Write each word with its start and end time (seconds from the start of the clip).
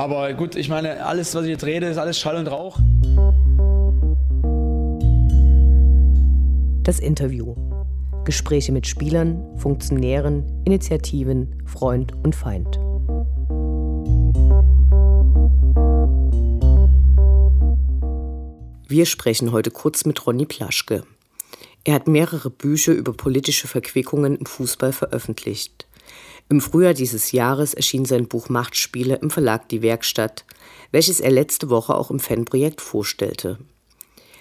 Aber 0.00 0.32
gut, 0.32 0.56
ich 0.56 0.70
meine, 0.70 1.04
alles, 1.04 1.34
was 1.34 1.44
ich 1.44 1.50
jetzt 1.50 1.64
rede, 1.64 1.86
ist 1.86 1.98
alles 1.98 2.18
Schall 2.18 2.36
und 2.36 2.46
Rauch. 2.46 2.78
Das 6.84 7.00
Interview. 7.00 7.54
Gespräche 8.24 8.72
mit 8.72 8.86
Spielern, 8.86 9.44
Funktionären, 9.58 10.62
Initiativen, 10.64 11.62
Freund 11.66 12.14
und 12.24 12.34
Feind. 12.34 12.78
Wir 18.88 19.04
sprechen 19.04 19.52
heute 19.52 19.70
kurz 19.70 20.06
mit 20.06 20.26
Ronny 20.26 20.46
Plaschke. 20.46 21.02
Er 21.84 21.92
hat 21.92 22.08
mehrere 22.08 22.48
Bücher 22.48 22.92
über 22.92 23.12
politische 23.12 23.68
Verquickungen 23.68 24.36
im 24.36 24.46
Fußball 24.46 24.94
veröffentlicht. 24.94 25.86
Im 26.50 26.60
Frühjahr 26.60 26.94
dieses 26.94 27.30
Jahres 27.30 27.74
erschien 27.74 28.04
sein 28.04 28.26
Buch 28.26 28.48
Machtspiele 28.48 29.14
im 29.22 29.30
Verlag 29.30 29.68
Die 29.68 29.82
Werkstatt, 29.82 30.44
welches 30.90 31.20
er 31.20 31.30
letzte 31.30 31.70
Woche 31.70 31.94
auch 31.94 32.10
im 32.10 32.18
Fanprojekt 32.18 32.80
vorstellte. 32.80 33.58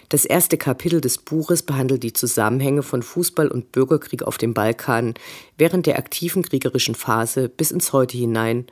Das 0.10 0.26
erste 0.26 0.58
Kapitel 0.58 1.02
des 1.02 1.20
Buches 1.20 1.62
behandelt 1.62 2.02
die 2.02 2.14
Zusammenhänge 2.14 2.82
von 2.82 3.04
Fußball 3.04 3.48
und 3.48 3.72
Bürgerkrieg 3.72 4.24
auf 4.24 4.40
dem 4.40 4.56
Balkan 4.56 5.14
während 5.56 5.86
der 5.86 6.00
aktiven 6.00 6.42
kriegerischen 6.42 6.96
Phase 6.96 7.48
bis 7.48 7.70
ins 7.70 7.94
Heute 7.94 8.18
hinein, 8.18 8.66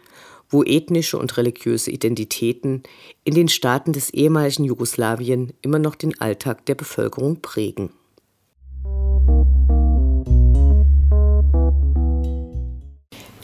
wo 0.49 0.63
ethnische 0.63 1.19
und 1.19 1.37
religiöse 1.37 1.91
Identitäten 1.91 2.81
in 3.23 3.35
den 3.35 3.49
Staaten 3.49 3.93
des 3.93 4.09
ehemaligen 4.09 4.63
Jugoslawien 4.63 5.53
immer 5.61 5.77
noch 5.77 5.93
den 5.93 6.19
Alltag 6.19 6.65
der 6.65 6.73
Bevölkerung 6.73 7.39
prägen. 7.43 7.91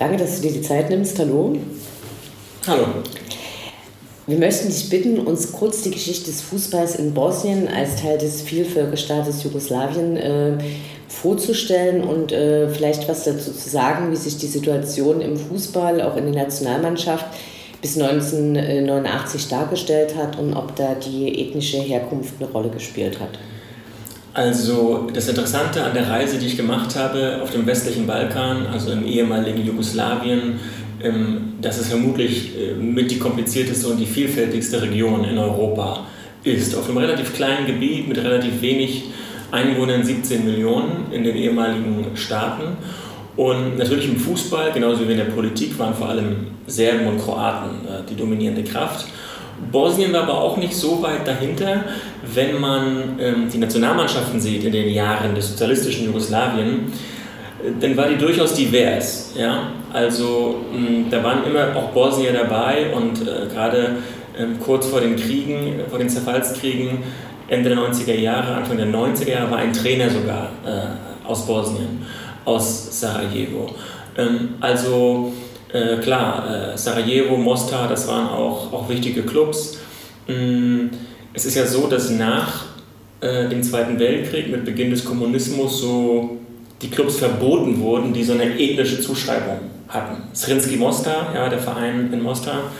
Danke, 0.04 0.18
dass 0.18 0.36
du 0.36 0.42
dir 0.42 0.52
die 0.52 0.62
Zeit 0.62 0.90
nimmst. 0.90 1.18
Hallo. 1.18 1.56
Hallo. 2.68 2.88
Wir 4.28 4.38
möchten 4.38 4.68
dich 4.68 4.90
bitten, 4.90 5.18
uns 5.18 5.54
kurz 5.54 5.84
die 5.84 5.92
Geschichte 5.92 6.26
des 6.26 6.42
Fußballs 6.42 6.96
in 6.96 7.14
Bosnien 7.14 7.70
als 7.70 8.02
Teil 8.02 8.18
des 8.18 8.42
Vielvölkerstaates 8.42 9.44
Jugoslawien 9.44 10.18
äh, 10.18 10.58
vorzustellen 11.08 12.04
und 12.04 12.34
äh, 12.34 12.68
vielleicht 12.68 13.08
was 13.08 13.24
dazu 13.24 13.54
zu 13.54 13.70
sagen, 13.70 14.12
wie 14.12 14.18
sich 14.18 14.36
die 14.38 14.48
Situation 14.48 15.22
im 15.22 15.38
Fußball, 15.38 16.02
auch 16.02 16.18
in 16.18 16.34
der 16.34 16.44
Nationalmannschaft, 16.44 17.28
bis 17.82 17.98
1989 17.98 19.48
dargestellt 19.48 20.18
hat 20.18 20.38
und 20.38 20.54
ob 20.54 20.76
da 20.76 20.96
die 20.96 21.48
ethnische 21.48 21.78
Herkunft 21.78 22.34
eine 22.42 22.52
Rolle 22.52 22.72
gespielt 22.72 23.22
hat. 23.22 23.40
Also 24.34 25.10
das 25.14 25.28
Interessante 25.28 25.84
an 25.84 25.94
der 25.94 26.10
Reise, 26.10 26.40
die 26.40 26.48
ich 26.48 26.58
gemacht 26.58 26.96
habe 26.96 27.40
auf 27.44 27.52
dem 27.52 27.68
westlichen 27.68 28.08
Balkan, 28.08 28.66
also 28.66 28.92
im 28.92 29.06
ehemaligen 29.06 29.64
Jugoslawien, 29.64 30.60
ähm, 31.04 31.54
dass 31.62 31.78
es 31.78 31.90
vermutlich 31.90 32.58
äh, 32.58 32.74
mit 32.74 33.12
die 33.12 33.20
komplizierteste 33.20 33.88
und 33.88 33.98
die 33.98 34.08
vielfältigste 34.08 34.82
Region 34.82 35.24
in 35.26 35.38
Europa 35.38 36.08
ist. 36.44 36.76
Auf 36.76 36.88
einem 36.88 36.98
relativ 36.98 37.36
kleinen 37.36 37.68
Gebiet 37.68 38.08
mit 38.08 38.18
relativ 38.18 38.60
wenig 38.62 39.04
Einwohnern, 39.52 40.04
17 40.04 40.44
Millionen 40.44 41.12
in 41.12 41.24
den 41.24 41.36
ehemaligen 41.36 42.06
Staaten. 42.16 42.78
Und 43.36 43.78
natürlich 43.78 44.08
im 44.08 44.18
Fußball, 44.18 44.72
genauso 44.72 45.08
wie 45.08 45.12
in 45.12 45.18
der 45.18 45.26
Politik, 45.26 45.78
waren 45.78 45.94
vor 45.94 46.10
allem 46.10 46.48
Serben 46.66 47.06
und 47.06 47.20
Kroaten 47.20 47.86
äh, 47.86 48.10
die 48.10 48.16
dominierende 48.16 48.64
Kraft. 48.64 49.06
Bosnien 49.72 50.14
war 50.14 50.24
aber 50.24 50.42
auch 50.42 50.58
nicht 50.58 50.76
so 50.76 51.02
weit 51.02 51.28
dahinter, 51.28 51.84
wenn 52.34 52.60
man 52.60 53.20
ähm, 53.20 53.50
die 53.52 53.58
Nationalmannschaften 53.58 54.40
sieht 54.40 54.64
in 54.64 54.72
den 54.72 54.90
Jahren 54.90 55.36
des 55.36 55.52
sozialistischen 55.52 56.06
Jugoslawien, 56.06 56.92
äh, 57.64 57.72
dann 57.80 57.96
war 57.98 58.08
die 58.08 58.18
durchaus 58.18 58.54
divers. 58.54 59.34
Ja? 59.38 59.72
Also 59.92 60.64
mh, 60.74 61.06
da 61.10 61.24
waren 61.24 61.44
immer 61.46 61.76
auch 61.76 61.90
Bosnier 61.90 62.34
dabei 62.34 62.94
und 62.94 63.22
äh, 63.22 63.48
gerade 63.54 63.98
ähm, 64.38 64.60
kurz 64.60 64.88
vor 64.88 65.02
den 65.02 65.16
Kriegen, 65.16 65.82
vor 65.90 66.00
den 66.00 66.10
Zerfallskriegen, 66.10 67.00
Ende 67.48 67.70
der 67.70 67.78
90er 67.78 68.16
Jahre, 68.16 68.56
Anfang 68.56 68.78
der 68.78 68.88
90er 68.88 69.30
Jahre, 69.30 69.52
war 69.52 69.58
ein 69.60 69.74
Trainer 69.74 70.10
sogar 70.10 70.50
äh, 70.66 71.28
aus 71.28 71.46
Bosnien, 71.46 72.06
aus 72.46 73.00
Sarajevo. 73.00 73.70
Ähm, 74.18 74.56
also 74.60 75.34
äh, 75.74 75.98
klar, 75.98 76.74
äh, 76.74 76.78
Sarajevo, 76.78 77.36
Mostar, 77.36 77.88
das 77.88 78.08
waren 78.08 78.28
auch, 78.28 78.72
auch 78.72 78.88
wichtige 78.88 79.24
Clubs. 79.24 79.80
Mm, 80.28 80.88
es 81.34 81.46
ist 81.46 81.56
ja 81.56 81.66
so, 81.66 81.88
dass 81.88 82.12
nach 82.12 82.66
äh, 83.22 83.50
dem 83.50 83.64
Zweiten 83.64 83.98
Weltkrieg 84.00 84.50
mit 84.50 84.66
Beginn 84.66 84.92
des 84.92 85.04
Kommunismus 85.04 85.82
so 85.82 86.38
die 86.82 86.90
Clubs 86.90 87.18
verboten 87.18 87.80
wurden, 87.80 88.14
die 88.14 88.24
so 88.24 88.34
eine 88.34 88.60
ethnische 88.60 89.00
Zuschreibung 89.00 89.60
hatten. 89.88 90.24
Srinski 90.36 90.78
Mostar, 90.78 91.34
ja, 91.34 91.50
der 91.50 91.60
Verein 91.60 92.12
in 92.14 92.22
Mostar, 92.22 92.72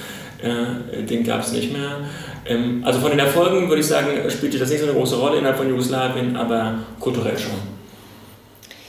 äh, 0.42 1.04
den 1.04 1.24
gab 1.24 1.42
es 1.42 1.52
nicht 1.52 1.74
mehr. 1.74 2.02
Ähm, 2.46 2.84
also 2.86 3.00
von 3.00 3.10
den 3.10 3.20
Erfolgen 3.20 3.70
würde 3.70 3.82
ich 3.82 3.88
sagen, 3.88 4.10
spielte 4.30 4.60
das 4.60 4.70
nicht 4.70 4.82
so 4.82 4.86
eine 4.86 4.96
große 4.96 5.16
Rolle 5.16 5.38
innerhalb 5.38 5.58
von 5.58 5.68
Jugoslawien, 5.68 6.36
aber 6.36 6.76
kulturell 7.00 7.38
schon. 7.38 7.73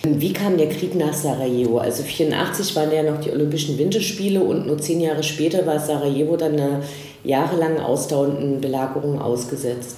Wie 0.06 0.34
kam 0.34 0.58
der 0.58 0.68
Krieg 0.68 0.94
nach 0.94 1.14
Sarajevo? 1.14 1.78
Also 1.78 2.02
1984 2.02 2.76
waren 2.76 2.92
ja 2.92 3.02
noch 3.02 3.20
die 3.20 3.30
Olympischen 3.30 3.78
Winterspiele 3.78 4.40
und 4.40 4.66
nur 4.66 4.76
zehn 4.76 5.00
Jahre 5.00 5.22
später 5.22 5.66
war 5.66 5.78
Sarajevo 5.80 6.36
dann 6.36 6.52
einer 6.52 6.82
jahrelang 7.24 7.80
ausdauernden 7.80 8.60
Belagerung 8.60 9.18
ausgesetzt. 9.18 9.96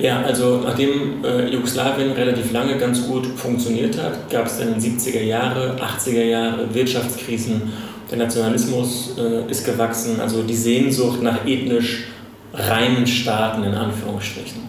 Ja, 0.00 0.22
also 0.22 0.58
nachdem 0.58 1.24
äh, 1.24 1.46
Jugoslawien 1.48 2.12
relativ 2.12 2.52
lange 2.52 2.76
ganz 2.78 3.06
gut 3.06 3.26
funktioniert 3.26 3.96
hat, 3.96 4.28
gab 4.28 4.46
es 4.46 4.58
dann 4.58 4.74
in 4.74 4.80
den 4.80 4.98
70er 4.98 5.22
Jahre, 5.22 5.76
80er 5.80 6.24
Jahre 6.24 6.74
Wirtschaftskrisen. 6.74 7.62
Der 8.10 8.18
Nationalismus 8.18 9.14
äh, 9.18 9.48
ist 9.48 9.64
gewachsen, 9.64 10.20
also 10.20 10.42
die 10.42 10.56
Sehnsucht 10.56 11.22
nach 11.22 11.46
ethnisch 11.46 12.08
reinen 12.52 13.06
Staaten 13.06 13.62
in 13.62 13.74
Anführungsstrichen. 13.74 14.66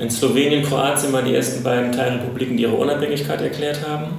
In 0.00 0.10
Slowenien, 0.10 0.64
Kroatien 0.64 1.12
waren 1.12 1.26
die 1.26 1.34
ersten 1.34 1.62
beiden 1.62 1.92
Teilrepubliken, 1.92 2.56
die 2.56 2.62
ihre 2.62 2.74
Unabhängigkeit 2.74 3.40
erklärt 3.42 3.86
haben. 3.86 4.18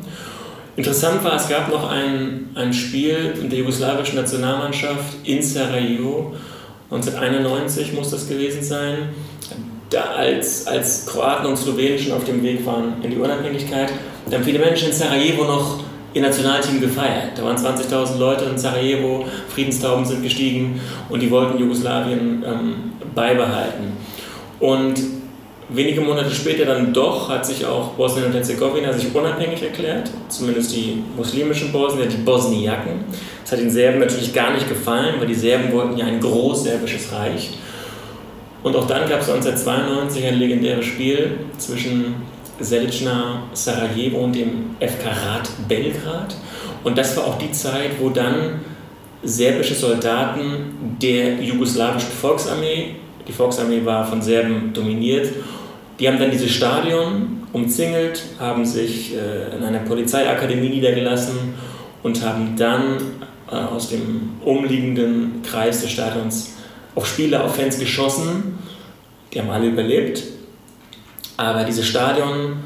Interessant 0.75 1.23
war, 1.23 1.35
es 1.35 1.49
gab 1.49 1.69
noch 1.69 1.89
ein, 1.89 2.49
ein 2.55 2.71
Spiel 2.71 3.33
der 3.51 3.59
jugoslawischen 3.59 4.15
Nationalmannschaft 4.15 5.15
in 5.23 5.41
Sarajevo, 5.41 6.33
1991 6.91 7.93
muss 7.93 8.11
das 8.11 8.27
gewesen 8.27 8.61
sein, 8.61 9.09
da 9.89 10.01
als, 10.17 10.67
als 10.67 11.05
Kroaten 11.05 11.47
und 11.47 11.57
Slowenen 11.57 11.97
schon 11.97 12.13
auf 12.13 12.25
dem 12.25 12.43
Weg 12.43 12.65
waren 12.65 12.95
in 13.01 13.11
die 13.11 13.17
Unabhängigkeit. 13.17 13.91
Da 14.29 14.37
haben 14.37 14.43
viele 14.43 14.59
Menschen 14.59 14.89
in 14.89 14.93
Sarajevo 14.93 15.45
noch 15.45 15.79
ihr 16.13 16.21
Nationalteam 16.21 16.81
gefeiert. 16.81 17.31
Da 17.37 17.43
waren 17.43 17.57
20.000 17.57 18.17
Leute 18.17 18.45
in 18.45 18.57
Sarajevo, 18.57 19.25
Friedenstauben 19.49 20.05
sind 20.05 20.21
gestiegen 20.21 20.79
und 21.09 21.21
die 21.21 21.31
wollten 21.31 21.57
Jugoslawien 21.57 22.43
ähm, 22.45 22.75
beibehalten. 23.15 23.93
Und 24.59 24.99
wenige 25.73 26.01
Monate 26.01 26.31
später 26.31 26.65
dann 26.65 26.93
doch 26.93 27.29
hat 27.29 27.45
sich 27.45 27.65
auch 27.65 27.91
Bosnien 27.91 28.25
und 28.25 28.33
Herzegowina 28.33 28.91
sich 28.93 29.13
unabhängig 29.13 29.63
erklärt, 29.63 30.09
zumindest 30.29 30.75
die 30.75 31.01
muslimischen 31.15 31.71
Bosnier, 31.71 32.05
die 32.05 32.17
Bosniaken. 32.17 33.05
Das 33.43 33.53
hat 33.53 33.59
den 33.59 33.71
Serben 33.71 33.99
natürlich 33.99 34.33
gar 34.33 34.53
nicht 34.53 34.67
gefallen, 34.67 35.15
weil 35.19 35.27
die 35.27 35.35
Serben 35.35 35.71
wollten 35.71 35.97
ja 35.97 36.05
ein 36.05 36.19
großserbisches 36.19 37.11
Reich. 37.11 37.51
Und 38.63 38.75
auch 38.75 38.85
dann 38.85 39.09
gab 39.09 39.21
es 39.21 39.29
1992 39.29 40.25
ein 40.25 40.39
legendäres 40.39 40.85
Spiel 40.85 41.31
zwischen 41.57 42.15
Selicna 42.59 43.43
Sarajevo 43.53 44.17
und 44.17 44.35
dem 44.35 44.75
FK 44.79 45.09
Rat 45.09 45.49
Belgrad. 45.67 46.35
Und 46.83 46.97
das 46.97 47.17
war 47.17 47.25
auch 47.25 47.37
die 47.37 47.51
Zeit, 47.51 47.91
wo 47.99 48.09
dann 48.09 48.61
serbische 49.23 49.73
Soldaten 49.73 50.97
der 51.01 51.41
jugoslawischen 51.41 52.09
Volksarmee, 52.09 52.95
die 53.27 53.31
Volksarmee 53.31 53.83
war 53.85 54.05
von 54.05 54.21
Serben 54.21 54.71
dominiert, 54.73 55.27
die 56.01 56.07
haben 56.07 56.17
dann 56.17 56.31
dieses 56.31 56.49
Stadion 56.49 57.43
umzingelt, 57.53 58.23
haben 58.39 58.65
sich 58.65 59.13
äh, 59.15 59.55
in 59.55 59.63
einer 59.63 59.79
Polizeiakademie 59.79 60.69
niedergelassen 60.69 61.53
und 62.01 62.25
haben 62.25 62.55
dann 62.57 62.97
äh, 63.51 63.55
aus 63.55 63.89
dem 63.89 64.31
umliegenden 64.43 65.43
Kreis 65.43 65.81
des 65.81 65.91
Stadions 65.91 66.53
auf 66.95 67.05
Spieler, 67.05 67.43
auf 67.43 67.55
Fans 67.55 67.77
geschossen. 67.77 68.57
Die 69.31 69.39
haben 69.39 69.51
alle 69.51 69.67
überlebt. 69.67 70.23
Aber 71.37 71.63
dieses 71.65 71.85
Stadion, 71.85 72.57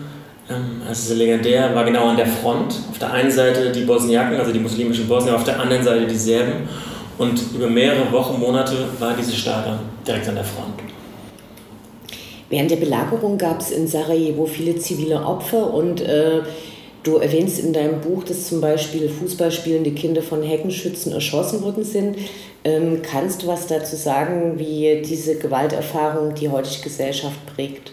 ähm, 0.50 0.82
das 0.88 1.10
ist 1.10 1.18
legendär, 1.18 1.76
war 1.76 1.84
genau 1.84 2.08
an 2.08 2.16
der 2.16 2.28
Front. 2.28 2.80
Auf 2.90 3.00
der 3.00 3.12
einen 3.12 3.32
Seite 3.32 3.70
die 3.74 3.82
Bosniaken, 3.82 4.40
also 4.40 4.54
die 4.54 4.60
muslimischen 4.60 5.10
Bosnier, 5.10 5.36
auf 5.36 5.44
der 5.44 5.60
anderen 5.60 5.84
Seite 5.84 6.08
die 6.08 6.16
Serben. 6.16 6.70
Und 7.18 7.38
über 7.54 7.68
mehrere 7.68 8.10
Wochen, 8.14 8.40
Monate 8.40 8.76
war 8.98 9.14
dieses 9.14 9.36
Stadion 9.36 9.80
direkt 10.08 10.30
an 10.30 10.36
der 10.36 10.46
Front. 10.46 10.95
Während 12.50 12.72
der 12.72 12.78
Belagerung 12.78 13.38
gab 13.38 13.60
es 13.60 13.72
in 13.72 13.88
Sarajevo 13.88 14.46
viele 14.46 14.78
zivile 14.78 15.26
Opfer 15.26 15.74
und 15.74 16.02
äh, 16.02 16.42
du 17.04 17.18
erwähnst 17.18 17.60
in 17.60 17.74
deinem 17.74 18.02
Buch, 18.02 18.24
dass 18.24 18.48
zum 18.48 18.62
Beispiel 18.62 19.10
Fußballspielende 19.10 19.92
Kinder 19.92 20.22
von 20.22 20.44
Heckenschützen 20.44 21.12
erschossen 21.12 21.62
worden 21.64 21.84
sind. 21.84 22.18
Ähm, 22.64 23.02
kannst 23.02 23.44
du 23.44 23.48
was 23.48 23.68
dazu 23.68 23.96
sagen, 23.96 24.58
wie 24.58 25.02
diese 25.06 25.38
Gewalterfahrung 25.38 26.36
die 26.36 26.50
heutige 26.50 26.84
Gesellschaft 26.84 27.38
prägt? 27.56 27.92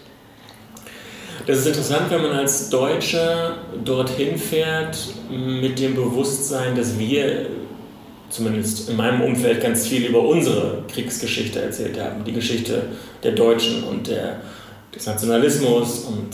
Das 1.45 1.59
ist 1.59 1.67
interessant, 1.67 2.09
wenn 2.09 2.21
man 2.21 2.31
als 2.31 2.69
Deutscher 2.69 3.57
dorthin 3.83 4.37
fährt 4.37 4.97
mit 5.29 5.79
dem 5.79 5.93
Bewusstsein, 5.93 6.75
dass 6.75 6.97
wir 6.97 7.47
zumindest 8.33 8.89
in 8.89 8.97
meinem 8.97 9.21
Umfeld, 9.21 9.61
ganz 9.61 9.87
viel 9.87 10.05
über 10.05 10.21
unsere 10.21 10.83
Kriegsgeschichte 10.91 11.61
erzählt 11.61 11.99
haben. 12.01 12.23
Die 12.23 12.33
Geschichte 12.33 12.83
der 13.21 13.33
Deutschen 13.33 13.83
und 13.83 14.07
der, 14.07 14.37
des 14.93 15.05
Nationalismus 15.05 16.05
und 16.05 16.29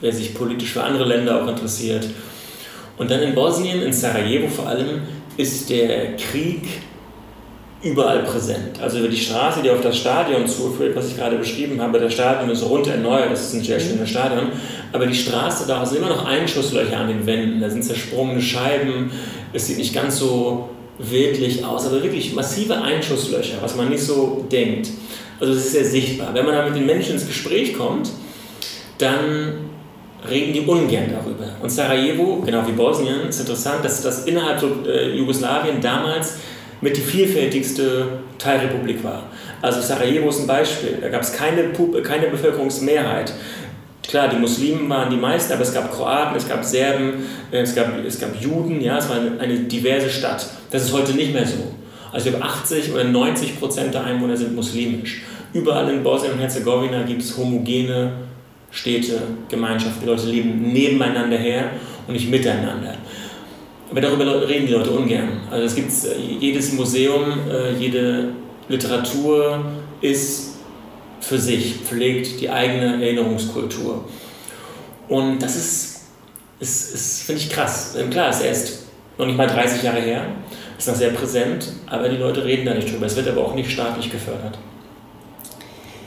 wer 0.00 0.12
sich 0.12 0.34
politisch 0.34 0.72
für 0.72 0.82
andere 0.82 1.04
Länder 1.04 1.42
auch 1.42 1.48
interessiert. 1.48 2.08
Und 2.98 3.10
dann 3.10 3.22
in 3.22 3.34
Bosnien, 3.34 3.82
in 3.82 3.92
Sarajevo 3.92 4.48
vor 4.48 4.66
allem, 4.66 5.02
ist 5.36 5.70
der 5.70 6.16
Krieg 6.16 6.62
überall 7.82 8.24
präsent. 8.24 8.80
Also 8.82 8.98
über 8.98 9.08
die 9.08 9.16
Straße, 9.16 9.62
die 9.62 9.70
auf 9.70 9.80
das 9.80 9.96
Stadion 9.96 10.48
zuführt, 10.48 10.96
was 10.96 11.08
ich 11.08 11.16
gerade 11.16 11.36
beschrieben 11.36 11.80
habe, 11.80 12.00
das 12.00 12.14
Stadion 12.14 12.50
ist 12.50 12.62
rund 12.62 12.86
erneuert, 12.88 13.30
das 13.30 13.48
ist 13.48 13.54
ein 13.54 13.62
sehr 13.62 13.78
schönes 13.78 14.08
Stadion, 14.08 14.48
aber 14.92 15.06
die 15.06 15.14
Straße, 15.14 15.66
da 15.68 15.84
sind 15.84 15.98
immer 15.98 16.08
noch 16.08 16.24
Einschusslöcher 16.24 16.96
an 16.96 17.08
den 17.08 17.26
Wänden, 17.26 17.60
da 17.60 17.68
sind 17.68 17.84
zersprungene 17.84 18.40
Scheiben, 18.40 19.12
es 19.52 19.66
sieht 19.66 19.78
nicht 19.78 19.94
ganz 19.94 20.18
so 20.18 20.70
wirklich 20.98 21.64
aus, 21.64 21.86
aber 21.86 22.02
wirklich 22.02 22.34
massive 22.34 22.80
Einschusslöcher, 22.80 23.56
was 23.60 23.76
man 23.76 23.88
nicht 23.88 24.02
so 24.02 24.46
denkt. 24.50 24.90
Also 25.40 25.52
es 25.52 25.66
ist 25.66 25.72
sehr 25.72 25.84
sichtbar. 25.84 26.32
Wenn 26.32 26.44
man 26.44 26.54
da 26.54 26.64
mit 26.64 26.76
den 26.76 26.86
Menschen 26.86 27.14
ins 27.14 27.26
Gespräch 27.26 27.76
kommt, 27.76 28.10
dann 28.98 29.70
reden 30.28 30.52
die 30.52 30.60
ungern 30.60 31.10
darüber. 31.10 31.50
Und 31.60 31.70
Sarajevo, 31.70 32.42
genau 32.44 32.66
wie 32.66 32.72
Bosnien, 32.72 33.28
ist 33.28 33.40
interessant, 33.40 33.84
dass 33.84 34.02
das 34.02 34.24
innerhalb 34.24 34.62
äh, 34.86 35.14
Jugoslawien 35.16 35.80
damals 35.80 36.38
mit 36.80 36.96
die 36.96 37.00
vielfältigste 37.00 38.06
Teilrepublik 38.38 39.02
war. 39.02 39.24
Also 39.60 39.80
Sarajevo 39.80 40.28
ist 40.28 40.40
ein 40.40 40.46
Beispiel. 40.46 40.98
Da 41.00 41.08
gab 41.08 41.22
es 41.22 41.32
keine, 41.32 41.72
keine 42.02 42.26
Bevölkerungsmehrheit. 42.28 43.32
Klar, 44.06 44.28
die 44.28 44.36
Muslimen 44.36 44.88
waren 44.88 45.10
die 45.10 45.16
meisten, 45.16 45.52
aber 45.52 45.62
es 45.62 45.72
gab 45.72 45.90
Kroaten, 45.90 46.36
es 46.36 46.48
gab 46.48 46.64
Serben, 46.64 47.24
äh, 47.50 47.60
es 47.60 47.74
gab, 47.74 48.04
es 48.06 48.20
gab 48.20 48.40
Juden, 48.40 48.80
ja, 48.80 48.98
es 48.98 49.08
war 49.08 49.16
eine 49.16 49.58
diverse 49.60 50.10
Stadt. 50.10 50.46
Das 50.74 50.82
ist 50.86 50.92
heute 50.92 51.12
nicht 51.12 51.32
mehr 51.32 51.46
so. 51.46 51.72
Also 52.10 52.30
über 52.30 52.44
80 52.44 52.92
oder 52.92 53.04
90 53.04 53.60
Prozent 53.60 53.94
der 53.94 54.02
Einwohner 54.02 54.36
sind 54.36 54.56
muslimisch. 54.56 55.22
Überall 55.52 55.88
in 55.88 56.02
Bosnien 56.02 56.32
und 56.32 56.40
Herzegowina 56.40 57.04
gibt 57.04 57.22
es 57.22 57.36
homogene 57.36 58.14
Städte, 58.72 59.22
Gemeinschaften. 59.48 60.00
Die 60.00 60.06
Leute 60.06 60.26
leben 60.26 60.72
nebeneinander 60.72 61.36
her 61.36 61.70
und 62.08 62.14
nicht 62.14 62.28
miteinander. 62.28 62.96
Aber 63.88 64.00
darüber 64.00 64.48
reden 64.48 64.66
die 64.66 64.72
Leute 64.72 64.90
ungern. 64.90 65.42
Also 65.48 65.64
es 65.64 65.76
gibt 65.76 65.92
äh, 65.92 66.20
jedes 66.40 66.72
Museum, 66.72 67.22
äh, 67.48 67.74
jede 67.74 68.30
Literatur 68.68 69.64
ist 70.00 70.56
für 71.20 71.38
sich, 71.38 71.76
pflegt 71.84 72.40
die 72.40 72.50
eigene 72.50 73.00
Erinnerungskultur. 73.00 74.06
Und 75.06 75.40
das 75.40 75.54
ist, 75.54 76.00
ist, 76.58 76.94
ist 76.94 77.22
finde 77.22 77.42
ich 77.42 77.50
krass. 77.50 77.94
Ähm, 77.96 78.10
klar, 78.10 78.30
ist 78.30 78.42
erst 78.42 78.84
noch 79.18 79.26
nicht 79.26 79.36
mal 79.36 79.46
30 79.46 79.84
Jahre 79.84 80.00
her, 80.00 80.26
ist 80.84 80.88
noch 80.88 80.96
sehr 80.96 81.10
präsent, 81.10 81.72
aber 81.86 82.10
die 82.10 82.16
Leute 82.16 82.44
reden 82.44 82.66
da 82.66 82.74
nicht 82.74 82.92
drüber. 82.92 83.06
Es 83.06 83.16
wird 83.16 83.26
aber 83.26 83.42
auch 83.42 83.54
nicht 83.54 83.70
staatlich 83.70 84.10
gefördert. 84.10 84.58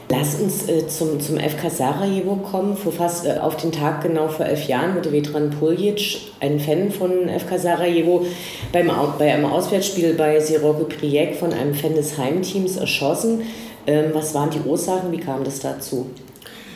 Lass 0.09 0.39
uns 0.39 0.69
äh, 0.69 0.88
zum, 0.88 1.19
zum 1.19 1.38
FK 1.38 1.69
Sarajevo 1.69 2.35
kommen. 2.35 2.77
Vor 2.77 2.91
fast 2.94 3.25
äh, 3.25 3.39
auf 3.39 3.57
den 3.57 3.71
Tag 3.71 4.03
genau 4.03 4.27
vor 4.27 4.45
elf 4.45 4.68
Jahren 4.68 4.95
wurde 4.95 5.12
Vetran 5.12 5.50
Puljic, 5.50 6.19
ein 6.39 6.59
Fan 6.59 6.91
von 6.91 7.27
FK 7.27 7.57
Sarajevo, 7.57 8.25
beim, 8.71 8.91
bei 9.18 9.33
einem 9.33 9.45
Auswärtsspiel 9.45 10.13
bei 10.13 10.39
Siroke 10.39 10.85
Prijek 10.85 11.35
von 11.35 11.51
einem 11.51 11.73
Fan 11.73 11.95
des 11.95 12.18
Heimteams 12.18 12.77
erschossen. 12.77 13.41
Ähm, 13.88 14.12
was 14.13 14.33
waren 14.35 14.51
die 14.51 14.59
Ursachen? 14.59 15.12
Wie 15.12 15.18
kam 15.18 15.44
das 15.44 15.59
dazu? 15.59 16.12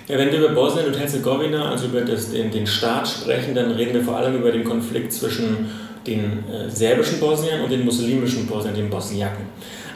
Ja, 0.07 0.18
wenn 0.18 0.31
wir 0.31 0.39
über 0.39 0.50
Bosnien 0.50 0.88
und 0.88 1.00
Herzegowina, 1.00 1.69
also 1.69 1.86
über 1.86 2.01
das, 2.01 2.31
den, 2.31 2.50
den 2.50 2.65
Staat 2.65 3.07
sprechen, 3.07 3.54
dann 3.54 3.71
reden 3.71 3.94
wir 3.94 4.01
vor 4.01 4.18
allem 4.18 4.36
über 4.36 4.51
den 4.51 4.63
Konflikt 4.63 5.13
zwischen 5.13 5.69
den 6.06 6.44
äh, 6.50 6.69
serbischen 6.69 7.19
Bosniern 7.19 7.62
und 7.62 7.71
den 7.71 7.86
muslimischen 7.86 8.48
Bosniern, 8.48 8.75
den 8.75 8.89
Bosniaken. 8.89 9.45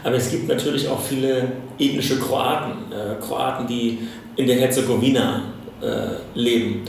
Aber 0.03 0.15
es 0.15 0.29
gibt 0.29 0.47
natürlich 0.47 0.87
auch 0.87 1.01
viele 1.01 1.51
ethnische 1.79 2.19
Kroaten, 2.19 2.91
äh, 2.91 3.15
Kroaten, 3.25 3.65
die 3.67 3.99
in 4.35 4.45
der 4.45 4.57
Herzegowina 4.57 5.41
äh, 5.81 6.37
leben. 6.39 6.83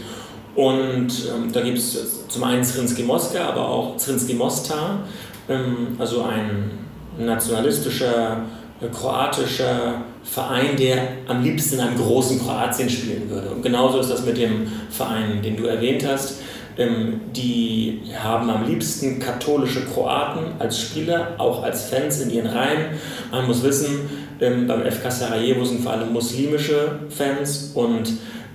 Und 0.55 1.09
ähm, 1.09 1.53
da 1.53 1.61
gibt 1.61 1.79
es 1.79 2.29
zum 2.29 2.45
einen 2.45 2.65
Zrinski 2.65 3.03
Moska, 3.03 3.49
aber 3.49 3.69
auch 3.69 3.97
Zrinski 3.97 4.35
Mostar, 4.35 5.01
ähm, 5.49 5.97
also 5.99 6.23
ein 6.23 6.71
nationalistischer, 7.19 8.43
äh, 8.81 8.89
kroatischer 8.89 10.03
Verein, 10.25 10.77
der 10.77 11.09
am 11.29 11.43
liebsten 11.43 11.77
in 11.77 11.81
einem 11.83 11.97
großen 11.97 12.41
Kroatien 12.41 12.91
spielen 12.91 13.31
würde. 13.31 13.51
Und 13.51 13.63
genauso 13.63 14.01
ist 14.01 14.11
das 14.11 14.25
mit 14.25 14.37
dem 14.37 14.67
Verein, 14.91 15.41
den 15.43 15.57
du 15.57 15.65
erwähnt 15.65 16.07
hast. 16.07 16.41
Ähm, 16.79 17.21
die 17.35 18.03
haben 18.19 18.51
am 18.51 18.67
liebsten 18.67 19.19
katholische 19.19 19.85
Kroaten 19.87 20.45
als 20.59 20.81
Spieler, 20.81 21.35
auch 21.39 21.63
als 21.63 21.89
Fans 21.89 22.21
in 22.21 22.31
ihren 22.31 22.47
Reihen. 22.47 22.87
Man 23.31 23.47
muss 23.47 23.63
wissen, 23.63 24.09
ähm, 24.41 24.67
beim 24.67 24.83
FK 24.83 25.11
Sarajevo 25.11 25.65
sind 25.65 25.83
vor 25.83 25.93
allem 25.93 26.13
muslimische 26.13 26.99
Fans 27.09 27.73
und 27.75 28.13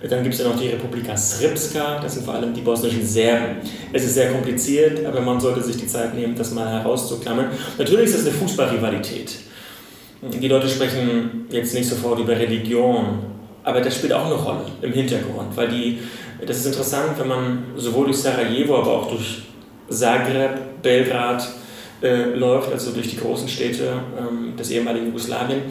dann 0.09 0.23
gibt 0.23 0.33
es 0.33 0.41
ja 0.41 0.47
noch 0.47 0.59
die 0.59 0.67
Republika 0.67 1.15
Srpska, 1.15 1.99
das 2.01 2.15
sind 2.15 2.25
vor 2.25 2.33
allem 2.33 2.53
die 2.53 2.61
bosnischen 2.61 3.05
Serben. 3.05 3.57
Es 3.93 4.03
ist 4.03 4.15
sehr 4.15 4.31
kompliziert, 4.31 5.05
aber 5.05 5.21
man 5.21 5.39
sollte 5.39 5.61
sich 5.61 5.77
die 5.77 5.85
Zeit 5.85 6.15
nehmen, 6.15 6.35
das 6.35 6.51
mal 6.51 6.67
herauszuklammern. 6.67 7.47
Natürlich 7.77 8.05
ist 8.05 8.19
es 8.19 8.27
eine 8.27 8.35
Fußballrivalität. 8.35 9.37
Die 10.21 10.47
Leute 10.47 10.67
sprechen 10.69 11.45
jetzt 11.51 11.73
nicht 11.73 11.87
sofort 11.87 12.19
über 12.19 12.33
Religion, 12.33 13.19
aber 13.63 13.81
das 13.81 13.95
spielt 13.95 14.13
auch 14.13 14.25
eine 14.25 14.35
Rolle 14.35 14.65
im 14.81 14.91
Hintergrund, 14.91 15.55
weil 15.55 15.67
die 15.67 15.99
das 16.45 16.57
ist 16.57 16.65
interessant, 16.67 17.19
wenn 17.19 17.27
man 17.27 17.63
sowohl 17.75 18.05
durch 18.05 18.17
Sarajevo, 18.17 18.77
aber 18.77 18.91
auch 18.91 19.07
durch 19.09 19.43
Zagreb, 19.89 20.81
Belgrad 20.81 21.47
äh, 22.01 22.35
läuft, 22.35 22.71
also 22.71 22.91
durch 22.91 23.09
die 23.09 23.17
großen 23.17 23.47
Städte 23.47 23.93
ähm, 24.17 24.55
des 24.55 24.71
ehemaligen 24.71 25.07
Jugoslawien. 25.07 25.61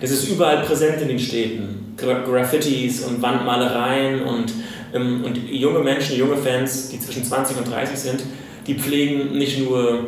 Das 0.00 0.10
ist 0.10 0.28
überall 0.28 0.62
präsent 0.62 1.00
in 1.00 1.08
den 1.08 1.18
Städten. 1.18 1.94
Graffitis 1.96 3.04
und 3.04 3.20
Wandmalereien 3.22 4.22
und, 4.22 4.52
ähm, 4.94 5.24
und 5.24 5.36
junge 5.50 5.80
Menschen, 5.80 6.16
junge 6.16 6.36
Fans, 6.36 6.90
die 6.90 7.00
zwischen 7.00 7.24
20 7.24 7.56
und 7.56 7.70
30 7.70 7.98
sind, 7.98 8.22
die 8.66 8.74
pflegen 8.74 9.36
nicht 9.36 9.58
nur 9.58 10.06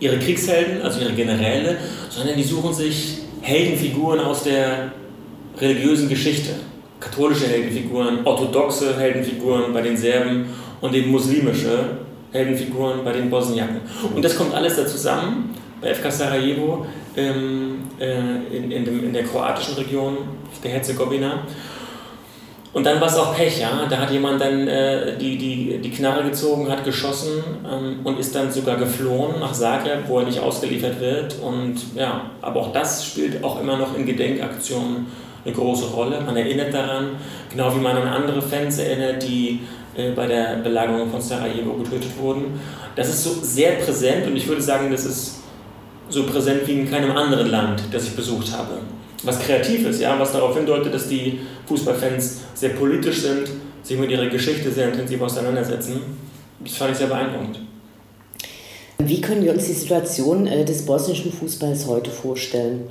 ihre 0.00 0.18
Kriegshelden, 0.18 0.82
also 0.82 1.00
ihre 1.00 1.12
Generäle, 1.12 1.78
sondern 2.10 2.36
die 2.36 2.42
suchen 2.42 2.74
sich 2.74 3.18
Heldenfiguren 3.40 4.20
aus 4.20 4.42
der 4.42 4.92
religiösen 5.58 6.08
Geschichte 6.08 6.54
katholische 7.02 7.46
Heldenfiguren, 7.46 8.20
orthodoxe 8.24 8.96
Heldenfiguren 8.96 9.72
bei 9.72 9.82
den 9.82 9.96
Serben 9.96 10.46
und 10.80 10.94
eben 10.94 11.10
muslimische 11.10 11.98
Heldenfiguren 12.30 13.04
bei 13.04 13.12
den 13.12 13.28
Bosniaken. 13.28 13.80
Und 14.14 14.24
das 14.24 14.36
kommt 14.36 14.54
alles 14.54 14.76
da 14.76 14.86
zusammen 14.86 15.54
bei 15.80 15.94
FK 15.94 16.10
Sarajevo 16.10 16.86
ähm, 17.16 17.82
äh, 17.98 18.56
in, 18.56 18.70
in, 18.70 18.84
dem, 18.84 19.04
in 19.04 19.12
der 19.12 19.24
kroatischen 19.24 19.74
Region 19.74 20.18
der 20.62 20.70
Herzegowina. 20.70 21.42
Und 22.72 22.86
dann 22.86 22.98
war 23.00 23.08
es 23.08 23.16
auch 23.16 23.36
Pech, 23.36 23.60
ja. 23.60 23.86
Da 23.90 23.98
hat 23.98 24.10
jemand 24.10 24.40
dann 24.40 24.66
äh, 24.66 25.18
die, 25.18 25.36
die, 25.36 25.78
die 25.78 25.90
Knarre 25.90 26.24
gezogen, 26.24 26.70
hat 26.70 26.84
geschossen 26.84 27.42
ähm, 27.70 27.98
und 28.04 28.18
ist 28.18 28.34
dann 28.34 28.50
sogar 28.50 28.76
geflohen 28.76 29.40
nach 29.40 29.52
Zagreb, 29.52 30.04
wo 30.06 30.20
er 30.20 30.24
nicht 30.24 30.40
ausgeliefert 30.40 30.98
wird. 30.98 31.38
Und 31.42 31.76
ja, 31.94 32.30
aber 32.40 32.60
auch 32.60 32.72
das 32.72 33.04
spielt 33.04 33.44
auch 33.44 33.60
immer 33.60 33.76
noch 33.76 33.94
in 33.94 34.06
Gedenkaktionen 34.06 35.06
eine 35.44 35.54
große 35.54 35.86
Rolle. 35.86 36.20
Man 36.20 36.36
erinnert 36.36 36.72
daran, 36.72 37.16
genau 37.50 37.74
wie 37.74 37.80
man 37.80 37.96
an 37.96 38.08
andere 38.08 38.40
Fans 38.40 38.78
erinnert, 38.78 39.22
die 39.22 39.60
äh, 39.96 40.12
bei 40.12 40.26
der 40.26 40.56
Belagerung 40.62 41.10
von 41.10 41.20
Sarajevo 41.20 41.74
getötet 41.74 42.10
wurden. 42.18 42.60
Das 42.96 43.08
ist 43.08 43.24
so 43.24 43.30
sehr 43.42 43.72
präsent 43.72 44.26
und 44.26 44.36
ich 44.36 44.46
würde 44.46 44.62
sagen, 44.62 44.90
das 44.90 45.04
ist 45.04 45.40
so 46.08 46.24
präsent 46.24 46.66
wie 46.66 46.80
in 46.80 46.90
keinem 46.90 47.12
anderen 47.16 47.50
Land, 47.50 47.82
das 47.90 48.04
ich 48.04 48.16
besucht 48.16 48.52
habe. 48.52 48.80
Was 49.24 49.40
kreativ 49.40 49.86
ist, 49.86 50.00
ja, 50.00 50.18
was 50.18 50.32
darauf 50.32 50.56
hindeutet, 50.56 50.92
dass 50.92 51.08
die 51.08 51.40
Fußballfans 51.66 52.40
sehr 52.54 52.70
politisch 52.70 53.18
sind, 53.18 53.48
sich 53.82 53.98
mit 53.98 54.10
ihrer 54.10 54.26
Geschichte 54.26 54.70
sehr 54.70 54.88
intensiv 54.88 55.20
auseinandersetzen. 55.20 56.00
Das 56.60 56.74
fand 56.74 56.92
ich 56.92 56.98
sehr 56.98 57.06
beeindruckend. 57.06 57.60
Wie 58.98 59.20
können 59.20 59.44
wir 59.44 59.52
uns 59.52 59.66
die 59.66 59.72
Situation 59.72 60.46
äh, 60.46 60.64
des 60.64 60.86
bosnischen 60.86 61.32
Fußballs 61.32 61.86
heute 61.86 62.10
vorstellen? 62.10 62.82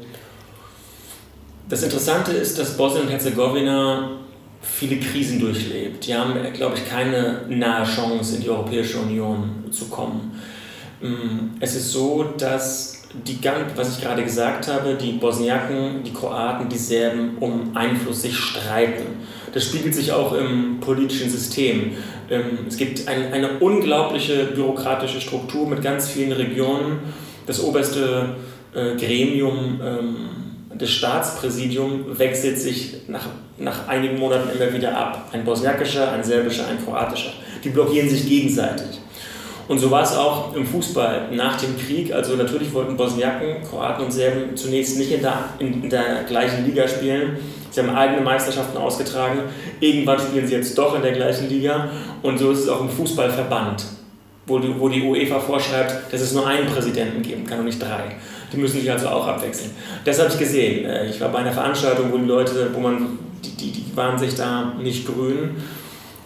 Das 1.71 1.83
Interessante 1.83 2.33
ist, 2.33 2.59
dass 2.59 2.75
Bosnien 2.75 3.05
und 3.05 3.11
Herzegowina 3.11 4.17
viele 4.61 4.97
Krisen 4.97 5.39
durchlebt. 5.39 6.05
Die 6.05 6.13
haben, 6.13 6.33
glaube 6.51 6.75
ich, 6.75 6.85
keine 6.85 7.43
nahe 7.47 7.85
Chance, 7.85 8.35
in 8.35 8.41
die 8.41 8.49
Europäische 8.49 8.97
Union 8.97 9.63
zu 9.71 9.85
kommen. 9.85 10.37
Mm, 10.99 11.55
es 11.61 11.77
ist 11.77 11.93
so, 11.93 12.25
dass 12.37 13.03
die, 13.25 13.39
was 13.77 13.95
ich 13.95 14.03
gerade 14.03 14.21
gesagt 14.21 14.67
habe, 14.67 14.95
die 14.95 15.13
Bosniaken, 15.13 16.03
die 16.03 16.11
Kroaten, 16.11 16.67
die 16.67 16.77
Serben 16.77 17.37
um 17.39 17.73
Einfluss 17.73 18.23
sich 18.23 18.35
streiten. 18.35 19.05
Das 19.53 19.63
spiegelt 19.63 19.95
sich 19.95 20.11
auch 20.11 20.33
im 20.33 20.81
politischen 20.81 21.29
System. 21.29 21.93
Ähm, 22.29 22.65
es 22.67 22.75
gibt 22.75 23.07
ein, 23.07 23.31
eine 23.31 23.59
unglaubliche 23.59 24.47
bürokratische 24.47 25.21
Struktur 25.21 25.69
mit 25.69 25.81
ganz 25.81 26.09
vielen 26.09 26.33
Regionen. 26.33 26.99
Das 27.45 27.63
oberste 27.63 28.35
äh, 28.73 28.97
Gremium 28.97 29.79
ähm, 29.81 30.40
das 30.81 30.89
Staatspräsidium 30.89 32.17
wechselt 32.17 32.57
sich 32.57 32.95
nach, 33.07 33.27
nach 33.59 33.87
einigen 33.87 34.17
Monaten 34.17 34.49
immer 34.49 34.73
wieder 34.73 34.97
ab. 34.97 35.29
Ein 35.31 35.45
bosniakischer, 35.45 36.11
ein 36.11 36.23
serbischer, 36.23 36.67
ein 36.67 36.83
kroatischer. 36.83 37.33
Die 37.63 37.69
blockieren 37.69 38.09
sich 38.09 38.27
gegenseitig. 38.27 38.99
Und 39.67 39.77
so 39.77 39.91
war 39.91 40.01
es 40.01 40.15
auch 40.15 40.55
im 40.55 40.65
Fußball 40.65 41.29
nach 41.33 41.61
dem 41.61 41.77
Krieg. 41.77 42.11
Also 42.11 42.35
natürlich 42.35 42.73
wollten 42.73 42.97
Bosniaken, 42.97 43.61
Kroaten 43.69 44.05
und 44.05 44.11
Serben 44.11 44.57
zunächst 44.57 44.97
nicht 44.97 45.11
in 45.11 45.21
der, 45.21 45.49
in 45.59 45.87
der 45.87 46.23
gleichen 46.23 46.65
Liga 46.65 46.87
spielen. 46.87 47.37
Sie 47.69 47.79
haben 47.79 47.95
eigene 47.95 48.21
Meisterschaften 48.21 48.77
ausgetragen. 48.77 49.41
Irgendwann 49.79 50.19
spielen 50.19 50.47
sie 50.47 50.55
jetzt 50.55 50.75
doch 50.77 50.95
in 50.95 51.03
der 51.03 51.11
gleichen 51.11 51.47
Liga. 51.47 51.89
Und 52.23 52.39
so 52.39 52.51
ist 52.51 52.61
es 52.61 52.69
auch 52.69 52.81
im 52.81 52.89
Fußballverband, 52.89 53.85
wo 54.47 54.57
die, 54.57 54.77
wo 54.79 54.89
die 54.89 55.03
UEFA 55.03 55.39
vorschreibt, 55.39 56.11
dass 56.11 56.21
es 56.21 56.33
nur 56.33 56.47
einen 56.47 56.65
Präsidenten 56.65 57.21
geben 57.21 57.45
kann 57.45 57.59
und 57.59 57.65
nicht 57.65 57.79
drei. 57.79 58.15
Die 58.51 58.57
müssen 58.57 58.81
sich 58.81 58.91
also 58.91 59.07
auch 59.07 59.27
abwechseln. 59.27 59.71
Das 60.03 60.19
habe 60.19 60.29
ich 60.29 60.37
gesehen. 60.37 60.85
Äh, 60.85 61.09
ich 61.09 61.19
war 61.21 61.29
bei 61.29 61.39
einer 61.39 61.51
Veranstaltung, 61.51 62.11
wo 62.11 62.17
die 62.17 62.25
Leute, 62.25 62.69
wo 62.73 62.79
man, 62.79 63.19
die, 63.43 63.51
die, 63.51 63.71
die 63.71 63.95
waren 63.95 64.17
sich 64.17 64.35
da 64.35 64.73
nicht 64.81 65.05
grün. 65.05 65.51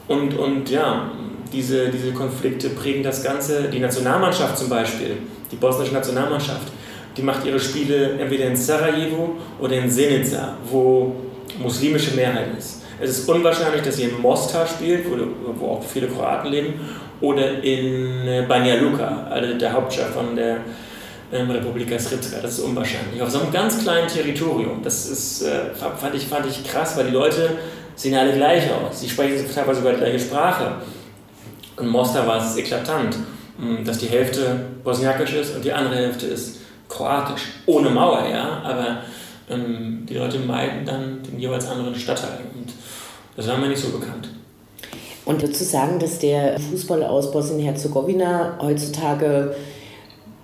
Und, 0.07 0.37
und 0.37 0.69
ja, 0.69 1.11
diese, 1.51 1.89
diese 1.89 2.11
Konflikte 2.11 2.69
prägen 2.69 3.03
das 3.03 3.23
Ganze. 3.23 3.69
Die 3.69 3.79
Nationalmannschaft 3.79 4.57
zum 4.57 4.69
Beispiel, 4.69 5.17
die 5.51 5.55
bosnische 5.55 5.93
Nationalmannschaft, 5.93 6.67
die 7.15 7.21
macht 7.21 7.45
ihre 7.45 7.59
Spiele 7.59 8.19
entweder 8.19 8.45
in 8.45 8.55
Sarajevo 8.55 9.37
oder 9.59 9.75
in 9.77 9.89
Senica, 9.89 10.57
wo 10.69 11.15
muslimische 11.59 12.15
Mehrheit 12.15 12.57
ist. 12.57 12.83
Es 12.99 13.11
ist 13.11 13.29
unwahrscheinlich, 13.29 13.81
dass 13.81 13.97
sie 13.97 14.03
in 14.03 14.21
Mostar 14.21 14.65
spielt, 14.67 15.05
wo, 15.09 15.17
wo 15.59 15.73
auch 15.73 15.83
viele 15.83 16.07
Kroaten 16.07 16.49
leben, 16.49 16.73
oder 17.21 17.63
in 17.63 18.27
äh, 18.27 18.45
Banja 18.47 18.75
Luka, 18.75 19.27
also 19.29 19.57
der 19.57 19.71
Hauptstadt 19.71 20.09
von 20.09 20.35
der 20.35 20.57
ähm, 21.31 21.49
Republika 21.49 21.97
Srpska. 21.97 22.39
Das 22.41 22.53
ist 22.53 22.59
unwahrscheinlich. 22.59 23.21
Auf 23.21 23.29
so 23.29 23.39
einem 23.39 23.51
ganz 23.51 23.79
kleinen 23.79 24.07
Territorium. 24.07 24.81
Das 24.83 25.09
ist, 25.09 25.41
äh, 25.43 25.73
fand, 25.73 26.15
ich, 26.15 26.25
fand 26.27 26.45
ich 26.45 26.63
krass, 26.63 26.97
weil 26.97 27.05
die 27.05 27.13
Leute 27.13 27.57
sehen 27.95 28.15
alle 28.15 28.33
gleich 28.33 28.63
aus. 28.71 28.99
Sie 29.01 29.09
sprechen 29.09 29.45
teilweise 29.53 29.79
sogar 29.79 29.93
die 29.93 29.99
gleiche 29.99 30.19
Sprache. 30.19 30.73
In 31.79 31.87
Mostar 31.87 32.25
war 32.27 32.45
es 32.45 32.57
eklatant, 32.57 33.15
hm, 33.57 33.83
dass 33.83 33.97
die 33.97 34.07
Hälfte 34.07 34.59
bosniakisch 34.83 35.33
ist 35.33 35.55
und 35.55 35.65
die 35.65 35.71
andere 35.71 35.95
Hälfte 35.95 36.27
ist 36.27 36.59
kroatisch. 36.87 37.41
Ohne 37.65 37.89
Mauer, 37.89 38.27
ja, 38.29 38.61
aber 38.63 39.01
ähm, 39.49 40.05
die 40.07 40.15
Leute 40.15 40.39
meiden 40.39 40.85
dann 40.85 41.21
den 41.23 41.39
jeweils 41.39 41.67
anderen 41.67 41.95
Stadtteil. 41.95 42.39
Und 42.53 42.73
das 43.35 43.47
war 43.47 43.57
mir 43.57 43.67
nicht 43.67 43.81
so 43.81 43.89
bekannt. 43.89 44.29
Und 45.25 45.41
dazu 45.41 45.63
sagen, 45.63 45.99
dass 45.99 46.19
der 46.19 46.59
Fußball 46.59 47.03
aus 47.03 47.31
Bosnien-Herzegowina 47.31 48.59
heutzutage 48.61 49.55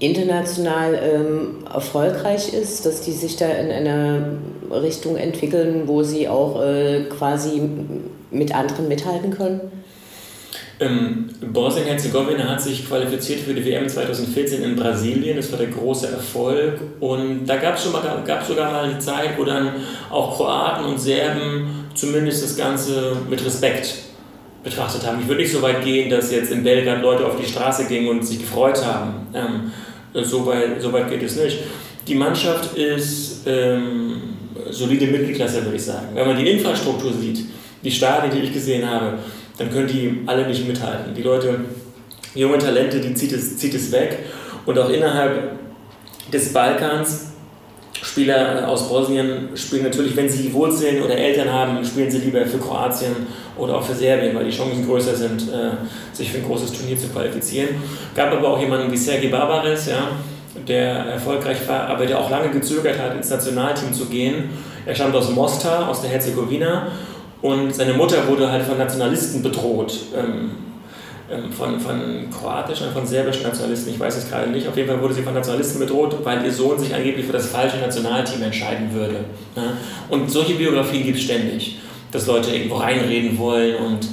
international 0.02 0.96
ähm, 0.96 1.64
erfolgreich 1.72 2.54
ist, 2.54 2.86
dass 2.86 3.02
die 3.02 3.12
sich 3.12 3.36
da 3.36 3.48
in 3.48 3.72
einer 3.72 4.34
Richtung 4.72 5.16
entwickeln, 5.16 5.84
wo 5.86 6.02
sie 6.02 6.28
auch 6.28 6.62
äh, 6.62 7.04
quasi 7.04 7.62
mit 8.32 8.54
anderen 8.54 8.88
mithalten 8.88 9.32
können? 9.32 9.62
Ähm, 10.80 11.30
Bosnien-Herzegowina 11.54 12.50
hat 12.50 12.60
sich 12.60 12.88
qualifiziert 12.88 13.42
für 13.42 13.54
die 13.54 13.64
WM 13.64 13.88
2014 13.88 14.64
in 14.64 14.76
Brasilien. 14.76 15.38
Das 15.38 15.52
war 15.52 15.60
der 15.60 15.68
große 15.68 16.08
Erfolg. 16.08 16.80
Und 17.00 17.46
da 17.46 17.58
gab 17.58 17.76
es 17.76 17.84
sogar 17.84 18.72
mal 18.72 18.86
eine 18.86 18.98
Zeit, 18.98 19.38
wo 19.38 19.44
dann 19.44 19.74
auch 20.10 20.36
Kroaten 20.36 20.86
und 20.86 21.00
Serben 21.00 21.86
zumindest 21.94 22.44
das 22.44 22.58
Ganze 22.58 23.16
mit 23.30 23.46
Respekt 23.46 23.94
betrachtet 24.64 25.06
haben. 25.06 25.20
Ich 25.22 25.28
würde 25.28 25.42
nicht 25.42 25.52
so 25.52 25.62
weit 25.62 25.84
gehen, 25.84 26.10
dass 26.10 26.32
jetzt 26.32 26.52
in 26.52 26.64
Belgrad 26.64 27.04
Leute 27.04 27.28
auf 27.28 27.36
die 27.36 27.46
Straße 27.46 27.86
gingen 27.86 28.10
und 28.10 28.26
sich 28.26 28.40
gefreut 28.40 28.84
haben. 28.84 29.28
Ähm, 29.36 29.72
so, 30.14 30.46
weit, 30.46 30.82
so 30.82 30.92
weit 30.92 31.10
geht 31.10 31.24
es 31.24 31.36
nicht. 31.36 31.60
Die 32.08 32.16
Mannschaft 32.16 32.76
ist 32.78 33.42
ähm, 33.46 34.22
solide 34.70 35.08
Mittelklasse, 35.08 35.64
würde 35.64 35.78
ich 35.78 35.84
sagen. 35.84 36.08
Wenn 36.14 36.28
man 36.28 36.38
die 36.38 36.50
Infrastruktur 36.50 37.14
sieht, 37.14 37.46
die 37.84 37.92
Stadien, 37.92 38.32
die 38.34 38.48
ich 38.48 38.54
gesehen 38.54 38.90
habe, 38.90 39.20
dann 39.58 39.72
können 39.72 39.88
die 39.88 40.24
alle 40.26 40.48
nicht 40.48 40.68
mithalten. 40.68 41.14
Die 41.14 41.22
Leute, 41.22 41.60
junge 42.36 42.58
Talente, 42.58 43.00
die 43.00 43.14
zieht 43.14 43.32
es, 43.34 43.58
zieht 43.58 43.74
es 43.74 43.92
weg. 43.92 44.20
Und 44.66 44.78
auch 44.78 44.90
innerhalb 44.90 45.54
des 46.32 46.54
Balkans, 46.54 47.31
Spieler 48.04 48.68
aus 48.68 48.90
Bosnien 48.90 49.50
spielen 49.56 49.84
natürlich, 49.84 50.16
wenn 50.16 50.28
sie 50.28 50.52
Wurzeln 50.54 51.04
oder 51.04 51.16
Eltern 51.16 51.52
haben, 51.52 51.86
spielen 51.86 52.10
sie 52.10 52.18
lieber 52.18 52.44
für 52.46 52.58
Kroatien 52.58 53.28
oder 53.58 53.78
auch 53.78 53.84
für 53.84 53.94
Serbien, 53.94 54.36
weil 54.36 54.46
die 54.46 54.52
Chancen 54.52 54.88
größer 54.88 55.16
sind, 55.16 55.44
äh, 55.44 55.72
sich 56.12 56.32
für 56.32 56.40
ein 56.40 56.46
großes 56.46 56.74
Turnier 56.74 56.98
zu 56.98 57.08
qualifizieren. 57.10 57.70
Gab 58.16 58.32
aber 58.34 58.50
auch 58.50 58.60
jemanden 58.60 58.92
wie 58.92 58.98
Sergei 58.98 59.28
Barbares, 59.28 59.88
ja, 59.88 60.10
der 60.68 60.90
erfolgreich 60.90 61.58
war, 61.68 61.88
aber 61.88 62.06
der 62.08 62.20
auch 62.20 62.30
lange 62.30 62.50
gezögert 62.50 63.00
hat, 63.00 63.16
ins 63.16 63.30
Nationalteam 63.30 63.94
zu 63.94 64.06
gehen. 64.06 64.50
Er 64.86 64.96
stammt 64.96 65.16
aus 65.16 65.30
Mostar, 65.30 65.88
aus 65.88 66.02
der 66.02 66.10
Herzegowina 66.10 66.88
und 67.44 67.74
seine 67.74 67.94
Mutter 67.94 68.28
wurde 68.28 68.52
halt 68.52 68.64
von 68.64 68.80
Nationalisten 68.80 69.44
bedroht. 69.44 69.94
Ähm, 70.18 70.52
von, 71.58 71.80
von 71.80 72.28
kroatischen 72.32 72.88
und 72.88 72.94
von 72.94 73.06
serbischen 73.06 73.44
Nationalisten, 73.44 73.94
ich 73.94 74.00
weiß 74.00 74.18
es 74.18 74.30
gerade 74.30 74.50
nicht. 74.50 74.68
Auf 74.68 74.76
jeden 74.76 74.90
Fall 74.90 75.02
wurde 75.02 75.14
sie 75.14 75.22
von 75.22 75.34
Nationalisten 75.34 75.80
bedroht, 75.80 76.18
weil 76.24 76.44
ihr 76.46 76.52
Sohn 76.52 76.78
sich 76.78 76.94
angeblich 76.94 77.26
für 77.26 77.34
das 77.34 77.48
falsche 77.48 77.78
Nationalteam 77.78 78.42
entscheiden 78.44 78.94
würde. 78.94 79.26
Und 80.10 80.30
solche 80.30 80.56
Biografien 80.56 81.04
gibt 81.04 81.18
es 81.18 81.24
ständig, 81.24 81.80
dass 82.12 82.28
Leute 82.28 82.52
irgendwo 82.52 82.76
reinreden 82.76 83.38
wollen 83.38 83.76
und, 83.76 84.08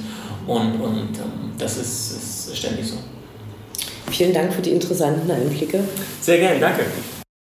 und, 0.47 0.81
und 0.81 1.17
ähm, 1.17 1.51
das 1.57 1.77
ist, 1.77 2.47
ist 2.47 2.57
ständig 2.57 2.87
so. 2.87 2.95
Vielen 4.11 4.33
Dank 4.33 4.53
für 4.53 4.61
die 4.61 4.71
interessanten 4.71 5.29
Einblicke. 5.29 5.83
Sehr 6.21 6.37
gerne, 6.37 6.59
danke. 6.59 6.85